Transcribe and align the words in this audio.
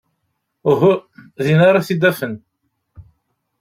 Uhu. 0.69 0.91
Din 1.43 1.59
ara 1.67 1.85
t-id-afen. 1.85 2.33